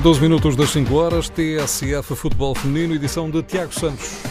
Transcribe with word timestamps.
A 0.00 0.02
12 0.02 0.18
minutos 0.22 0.56
das 0.56 0.70
5 0.70 0.94
horas, 0.94 1.28
TSF 1.28 2.16
Futebol 2.16 2.54
Feminino, 2.54 2.94
edição 2.94 3.28
de 3.28 3.42
Tiago 3.42 3.74
Santos. 3.78 4.29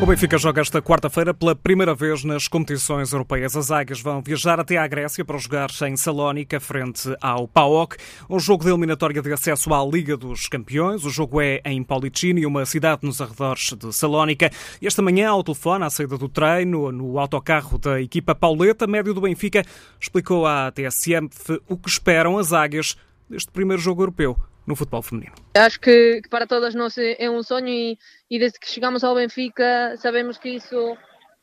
O 0.00 0.06
Benfica 0.06 0.38
joga 0.38 0.62
esta 0.62 0.80
quarta-feira 0.80 1.34
pela 1.34 1.54
primeira 1.54 1.94
vez 1.94 2.24
nas 2.24 2.48
competições 2.48 3.12
europeias. 3.12 3.54
As 3.54 3.70
águias 3.70 4.00
vão 4.00 4.22
viajar 4.22 4.58
até 4.58 4.78
à 4.78 4.86
Grécia 4.88 5.22
para 5.22 5.36
jogar 5.36 5.68
em 5.86 5.94
Salónica, 5.94 6.58
frente 6.58 7.14
ao 7.20 7.46
PAOK. 7.46 7.98
Um 8.28 8.40
jogo 8.40 8.64
de 8.64 8.70
eliminatória 8.70 9.20
de 9.20 9.30
acesso 9.30 9.74
à 9.74 9.84
Liga 9.84 10.16
dos 10.16 10.48
Campeões. 10.48 11.04
O 11.04 11.10
jogo 11.10 11.38
é 11.42 11.60
em 11.66 11.82
Paulicini, 11.82 12.46
uma 12.46 12.64
cidade 12.64 13.00
nos 13.02 13.20
arredores 13.20 13.74
de 13.78 13.92
Salónica. 13.92 14.50
E 14.80 14.86
esta 14.86 15.02
manhã, 15.02 15.28
ao 15.28 15.44
telefone, 15.44 15.84
à 15.84 15.90
saída 15.90 16.16
do 16.16 16.30
treino, 16.30 16.90
no 16.90 17.18
autocarro 17.18 17.76
da 17.76 18.00
equipa 18.00 18.34
Pauleta, 18.34 18.86
médio 18.86 19.12
do 19.12 19.20
Benfica, 19.20 19.62
explicou 20.00 20.46
à 20.46 20.72
TSM 20.72 21.28
o 21.68 21.76
que 21.76 21.90
esperam 21.90 22.38
as 22.38 22.54
águias 22.54 22.96
deste 23.28 23.52
primeiro 23.52 23.82
jogo 23.82 24.00
europeu 24.00 24.34
no 24.66 24.76
futebol 24.76 25.02
feminino. 25.02 25.34
Acho 25.54 25.80
que, 25.80 26.20
que, 26.22 26.28
para 26.28 26.46
todas 26.46 26.74
nós 26.74 26.96
é, 26.98 27.16
é 27.18 27.30
um 27.30 27.42
sonho 27.42 27.68
e, 27.68 27.98
e, 28.30 28.38
desde 28.38 28.58
que 28.58 28.70
chegamos 28.70 29.02
ao 29.02 29.14
Benfica 29.14 29.94
sabemos 29.96 30.38
que 30.38 30.50
isso 30.50 30.96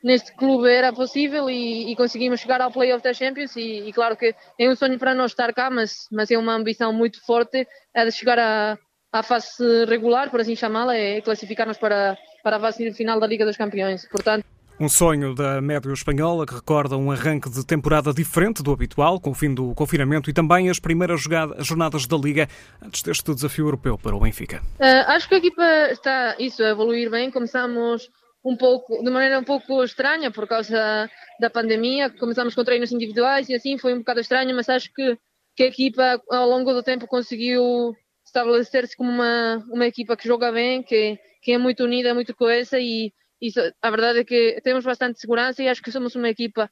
neste 0.04 0.34
clube 0.36 0.70
era 0.70 0.94
possível 0.94 1.50
e, 1.50 1.92
e 1.92 1.96
conseguimos 1.96 2.40
chegar 2.40 2.62
ao 2.62 2.72
Playoff 2.72 3.04
da 3.04 3.14
Champions 3.14 3.56
e, 3.56 3.88
e, 3.88 3.94
claro 3.94 4.16
que 4.16 4.36
é 4.60 4.70
um 4.70 4.76
sonho 4.76 4.98
para 4.98 5.14
nós 5.14 5.32
estar 5.32 5.54
cá, 5.54 5.70
mas, 5.70 6.08
mas 6.12 6.32
é 6.32 6.38
uma 6.38 6.54
ambição 6.54 6.94
muito 6.94 7.24
forte 7.26 7.68
é 7.94 8.06
de 8.06 8.12
chegar 8.12 8.40
à, 8.40 8.78
à 9.12 9.24
fase 9.24 9.86
regular, 9.86 10.30
por 10.30 10.40
assim 10.40 10.56
chamá-la, 10.56 10.96
é 10.96 11.22
classificar-nos 11.22 11.78
para, 11.78 12.18
para 12.44 12.58
a 12.58 12.60
fase 12.60 12.94
final 12.94 13.20
da 13.20 13.28
Liga 13.28 13.46
dos 13.46 13.58
Campeões. 13.58 14.08
Portanto, 14.08 14.46
um 14.80 14.88
sonho 14.88 15.34
da 15.34 15.60
médio 15.60 15.92
espanhola 15.92 16.46
que 16.46 16.54
recorda 16.54 16.96
um 16.96 17.10
arranque 17.10 17.50
de 17.50 17.66
temporada 17.66 18.14
diferente 18.14 18.62
do 18.62 18.72
habitual, 18.72 19.20
com 19.20 19.32
o 19.32 19.34
fim 19.34 19.54
do 19.54 19.74
confinamento 19.74 20.30
e 20.30 20.34
também 20.34 20.70
as 20.70 20.80
primeiras 20.80 21.22
jornadas 21.22 22.06
da 22.06 22.16
Liga 22.16 22.48
antes 22.82 23.02
deste 23.02 23.34
desafio 23.34 23.66
europeu 23.66 23.98
para 23.98 24.16
o 24.16 24.20
Benfica. 24.20 24.62
Uh, 24.80 25.10
acho 25.10 25.28
que 25.28 25.36
a 25.36 25.38
equipa 25.40 25.64
está 25.92 26.36
isso 26.38 26.62
a 26.64 26.70
evoluir 26.70 27.10
bem. 27.10 27.32
Começamos 27.32 28.08
um 28.46 28.56
pouco 28.56 29.04
de 29.04 29.10
maneira 29.10 29.40
um 29.40 29.44
pouco 29.44 29.84
estranha 29.84 30.30
por 30.30 30.48
causa 30.48 31.10
da 31.40 31.50
pandemia. 31.50 32.12
Começamos 32.12 32.54
com 32.54 32.64
treinos 32.64 32.92
individuais 32.92 33.50
e 33.50 33.56
assim 33.56 33.80
foi 33.80 33.96
um 33.96 34.00
bocado 34.00 34.20
estranho, 34.20 34.56
mas 34.56 34.70
acho 34.70 34.94
que, 34.94 35.18
que 35.56 35.64
a 35.64 35.68
equipa 35.68 36.22
ao 36.30 36.48
longo 36.48 36.72
do 36.72 36.84
tempo 36.84 37.08
conseguiu 37.08 37.96
estabelecer-se 38.26 38.96
como 38.96 39.10
uma, 39.10 39.58
uma 39.72 39.88
equipa 39.88 40.16
que 40.16 40.28
joga 40.28 40.52
bem, 40.52 40.84
que, 40.84 41.18
que 41.42 41.54
é 41.54 41.58
muito 41.58 41.84
unida, 41.84 42.14
muito 42.14 42.36
coesa 42.36 42.78
e 42.80 43.12
isso, 43.42 43.60
a 43.82 43.90
verdade 43.90 44.20
é 44.20 44.24
que 44.24 44.60
temos 44.64 44.84
bastante 44.84 45.20
segurança 45.20 45.62
e 45.62 45.70
acho 45.70 45.82
que 45.82 45.92
somos 45.92 46.16
uma 46.16 46.30
equipa 46.30 46.70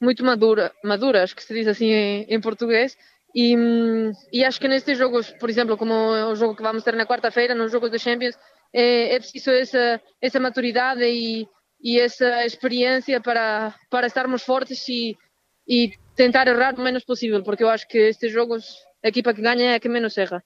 muito 0.00 0.24
madura, 0.24 0.72
madura 0.84 1.22
acho 1.22 1.34
que 1.34 1.42
se 1.42 1.54
diz 1.54 1.66
assim 1.66 1.90
em, 1.90 2.26
em 2.28 2.40
português, 2.40 2.96
e, 3.34 3.54
e, 4.32 4.44
acho 4.44 4.60
que 4.60 4.68
nestes 4.68 4.96
jogos, 4.96 5.30
por 5.32 5.50
exemplo, 5.50 5.76
como 5.76 5.94
o 5.94 6.34
jogo 6.34 6.56
que 6.56 6.62
vamos 6.62 6.82
ter 6.82 6.94
na 6.94 7.06
quarta-feira, 7.06 7.54
nos 7.54 7.70
jogos 7.70 7.90
da 7.90 7.98
Champions, 7.98 8.36
é, 8.72 9.14
é 9.14 9.18
preciso 9.18 9.50
essa, 9.50 10.00
essa 10.20 10.40
maturidade 10.40 11.04
e, 11.04 11.46
e 11.82 12.00
essa 12.00 12.44
experiência 12.44 13.20
para, 13.20 13.74
para 13.90 14.06
estarmos 14.06 14.42
fortes 14.42 14.88
e, 14.88 15.16
e 15.68 15.92
tentar 16.16 16.48
errar 16.48 16.74
o 16.74 16.82
menos 16.82 17.04
possível, 17.04 17.42
porque 17.42 17.62
eu 17.62 17.68
acho 17.68 17.86
que 17.86 17.98
estes 17.98 18.32
jogos, 18.32 18.76
a 19.04 19.08
equipa 19.08 19.34
que 19.34 19.42
ganha 19.42 19.72
é 19.72 19.74
a 19.74 19.80
que 19.80 19.88
menos 19.88 20.16
erra. 20.16 20.42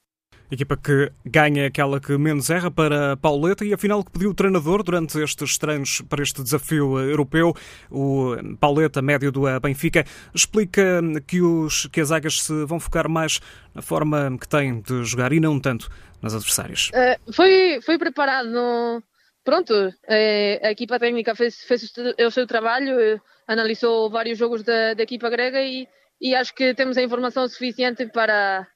Equipa 0.52 0.76
que 0.76 1.10
ganha 1.24 1.66
aquela 1.66 1.98
que 1.98 2.14
menos 2.18 2.50
erra 2.50 2.70
para 2.70 3.16
Pauleta 3.16 3.64
e 3.64 3.72
afinal 3.72 4.04
que 4.04 4.10
pediu 4.10 4.32
o 4.32 4.34
treinador 4.34 4.82
durante 4.82 5.18
estes 5.18 5.56
treinos 5.56 6.02
para 6.02 6.22
este 6.22 6.42
desafio 6.42 6.98
europeu, 7.00 7.54
o 7.90 8.36
Pauleta, 8.60 9.00
médio 9.00 9.32
do 9.32 9.44
Benfica, 9.60 10.04
explica 10.34 11.00
que, 11.26 11.40
os, 11.40 11.86
que 11.86 12.02
as 12.02 12.12
águias 12.12 12.42
se 12.42 12.66
vão 12.66 12.78
focar 12.78 13.08
mais 13.08 13.40
na 13.74 13.80
forma 13.80 14.36
que 14.38 14.46
têm 14.46 14.82
de 14.82 15.02
jogar 15.04 15.32
e 15.32 15.40
não 15.40 15.58
tanto 15.58 15.88
nas 16.20 16.34
adversárias. 16.34 16.90
Uh, 16.90 17.32
foi, 17.32 17.80
foi 17.80 17.96
preparado 17.96 18.50
no... 18.50 19.02
Pronto, 19.42 19.72
eh, 20.06 20.60
a 20.62 20.70
equipa 20.70 21.00
técnica 21.00 21.34
fez, 21.34 21.62
fez 21.62 21.90
o 22.20 22.30
seu 22.30 22.46
trabalho, 22.46 23.00
eh, 23.00 23.18
analisou 23.48 24.10
vários 24.10 24.38
jogos 24.38 24.62
da, 24.62 24.92
da 24.92 25.02
equipa 25.02 25.30
grega 25.30 25.62
e, 25.62 25.88
e 26.20 26.34
acho 26.34 26.54
que 26.54 26.74
temos 26.74 26.96
a 26.96 27.02
informação 27.02 27.48
suficiente 27.48 28.06
para, 28.06 28.68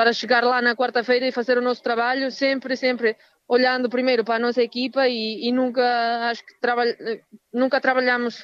para 0.00 0.14
chegar 0.14 0.42
lá 0.42 0.62
na 0.62 0.74
quarta-feira 0.74 1.26
e 1.26 1.30
fazer 1.30 1.58
o 1.58 1.60
nosso 1.60 1.82
trabalho, 1.82 2.30
sempre, 2.30 2.74
sempre 2.74 3.14
olhando 3.46 3.90
primeiro 3.90 4.24
para 4.24 4.36
a 4.36 4.38
nossa 4.38 4.62
equipa 4.62 5.06
e, 5.06 5.46
e 5.46 5.52
nunca 5.52 5.84
acho 6.30 6.42
que 6.42 6.58
trabalha, 6.58 6.96
nunca 7.52 7.78
trabalhamos 7.82 8.42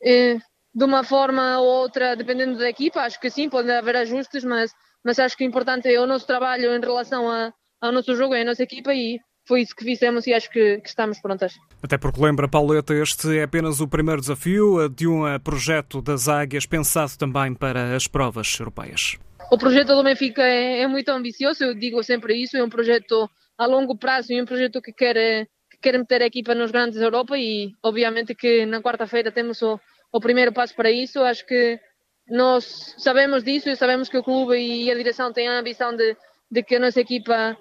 eh, 0.00 0.38
de 0.72 0.84
uma 0.84 1.02
forma 1.02 1.58
ou 1.58 1.66
outra 1.66 2.14
dependendo 2.14 2.56
da 2.56 2.68
equipa. 2.68 3.00
Acho 3.00 3.18
que 3.18 3.30
sim, 3.30 3.50
pode 3.50 3.68
haver 3.68 3.96
ajustes, 3.96 4.44
mas, 4.44 4.72
mas 5.04 5.18
acho 5.18 5.36
que 5.36 5.42
o 5.42 5.48
importante 5.48 5.92
é 5.92 6.00
o 6.00 6.06
nosso 6.06 6.24
trabalho 6.24 6.72
em 6.72 6.80
relação 6.80 7.28
a, 7.28 7.52
ao 7.80 7.90
nosso 7.90 8.14
jogo 8.14 8.36
e 8.36 8.42
à 8.42 8.44
nossa 8.44 8.62
equipa 8.62 8.94
e 8.94 9.18
foi 9.44 9.62
isso 9.62 9.74
que 9.74 9.82
fizemos 9.82 10.24
e 10.28 10.32
acho 10.32 10.48
que, 10.52 10.78
que, 10.78 10.88
estamos 10.88 11.20
prontas. 11.20 11.54
Até 11.82 11.98
porque 11.98 12.22
lembra, 12.22 12.46
Pauleta, 12.46 12.94
este 12.94 13.38
é 13.38 13.42
apenas 13.42 13.80
o 13.80 13.88
primeiro 13.88 14.20
desafio 14.20 14.88
de 14.88 15.08
um 15.08 15.24
projeto 15.40 16.00
das 16.00 16.28
Águias 16.28 16.64
pensado 16.64 17.18
também 17.18 17.54
para 17.54 17.96
as 17.96 18.06
provas 18.06 18.56
europeias. 18.56 19.18
O 19.52 19.58
projeto 19.58 19.94
do 19.94 20.02
Benfica 20.02 20.42
é, 20.42 20.80
é, 20.80 20.86
muito 20.86 21.10
ambicioso, 21.10 21.62
eu 21.62 21.74
digo 21.74 22.02
sempre 22.02 22.34
isso, 22.42 22.56
é 22.56 22.64
um 22.64 22.70
projeto 22.70 23.28
a 23.58 23.66
longo 23.66 23.94
prazo 23.94 24.32
e 24.32 24.40
um 24.40 24.46
projeto 24.46 24.80
que 24.80 24.94
quer, 24.94 25.46
que 25.70 25.76
quer 25.78 25.98
meter 25.98 26.22
a 26.22 26.26
equipa 26.26 26.54
nos 26.54 26.70
grandes 26.70 26.98
da 26.98 27.04
Europa 27.04 27.36
e 27.36 27.70
obviamente 27.82 28.34
que 28.34 28.64
na 28.64 28.80
quarta-feira 28.80 29.30
temos 29.30 29.60
o, 29.60 29.78
o 30.10 30.20
primeiro 30.20 30.54
passo 30.54 30.74
para 30.74 30.90
isso, 30.90 31.20
acho 31.20 31.44
que 31.44 31.78
nós 32.26 32.94
sabemos 32.96 33.44
disso 33.44 33.68
e 33.68 33.76
sabemos 33.76 34.08
que 34.08 34.16
o 34.16 34.22
clube 34.22 34.56
e 34.56 34.90
a 34.90 34.94
direção 34.94 35.30
têm 35.34 35.48
a 35.48 35.58
ambição 35.58 35.94
de, 35.94 36.16
de 36.50 36.62
que 36.62 36.76
a 36.76 36.80
nossa 36.80 37.02
equipa 37.02 37.54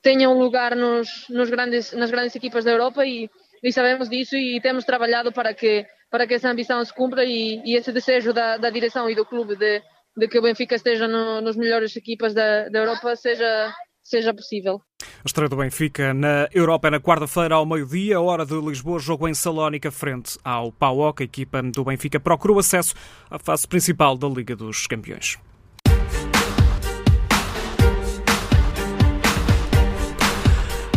tenha 0.00 0.30
um 0.30 0.38
lugar 0.38 0.74
nos, 0.74 1.26
nos 1.28 1.50
grandes, 1.50 1.92
nas 1.92 2.10
grandes 2.10 2.34
equipas 2.34 2.64
da 2.64 2.70
Europa 2.70 3.04
e, 3.04 3.28
e, 3.62 3.70
sabemos 3.70 4.08
disso 4.08 4.36
e 4.36 4.58
temos 4.62 4.86
trabalhado 4.86 5.30
para 5.30 5.52
que, 5.52 5.84
para 6.10 6.26
que 6.26 6.32
essa 6.32 6.48
ambição 6.48 6.82
se 6.82 6.94
cumpra 6.94 7.26
e, 7.26 7.60
e 7.62 7.76
esse 7.76 7.92
desejo 7.92 8.32
da, 8.32 8.56
da 8.56 8.70
direção 8.70 9.10
e 9.10 9.14
do 9.14 9.26
clube 9.26 9.54
de, 9.54 9.82
de 10.16 10.28
que 10.28 10.38
o 10.38 10.42
Benfica 10.42 10.74
esteja 10.74 11.06
no, 11.06 11.40
nos 11.40 11.56
melhores 11.56 11.94
equipas 11.94 12.32
da, 12.32 12.68
da 12.68 12.78
Europa 12.78 13.14
seja, 13.16 13.72
seja 14.02 14.32
possível. 14.32 14.80
A 15.02 15.26
estreia 15.26 15.48
do 15.48 15.56
Benfica 15.56 16.14
na 16.14 16.48
Europa 16.54 16.88
é 16.88 16.90
na 16.92 17.00
quarta-feira 17.00 17.56
ao 17.56 17.66
meio-dia, 17.66 18.20
hora 18.20 18.46
de 18.46 18.54
Lisboa, 18.54 18.98
jogo 18.98 19.28
em 19.28 19.34
Salónica 19.34 19.90
frente 19.90 20.38
ao 20.42 20.72
PAOK. 20.72 21.22
A 21.22 21.24
equipa 21.24 21.62
do 21.62 21.84
Benfica 21.84 22.18
procurou 22.18 22.58
acesso 22.58 22.94
à 23.30 23.38
fase 23.38 23.68
principal 23.68 24.16
da 24.16 24.28
Liga 24.28 24.56
dos 24.56 24.86
Campeões. 24.86 25.38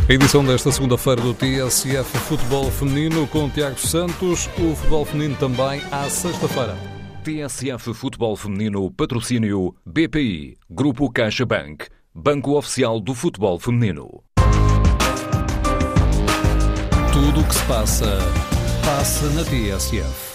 A 0.08 0.14
edição 0.14 0.44
desta 0.44 0.72
segunda-feira 0.72 1.22
do 1.22 1.36
TSF 1.36 2.18
Futebol 2.20 2.72
Feminino 2.72 3.28
com 3.28 3.48
Tiago 3.48 3.78
Santos, 3.78 4.48
o 4.58 4.76
futebol 4.76 5.06
feminino 5.06 5.36
também 5.36 5.82
à 5.92 6.10
sexta-feira. 6.10 6.99
TSF 7.24 7.94
Futebol 7.94 8.38
Feminino 8.38 8.90
Patrocínio 8.92 9.76
BPI, 9.86 10.58
Grupo 10.70 11.12
CaixaBank, 11.12 11.88
Banco 12.16 12.58
Oficial 12.58 13.02
do 13.02 13.14
Futebol 13.14 13.60
Feminino. 13.60 14.24
Tudo 17.12 17.42
o 17.42 17.48
que 17.48 17.54
se 17.54 17.66
passa, 17.66 18.18
passa 18.86 19.30
na 19.32 19.44
TSF. 19.44 20.29